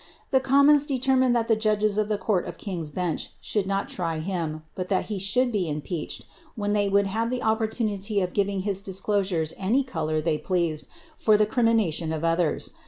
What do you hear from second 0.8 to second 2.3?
de that the judges of tlie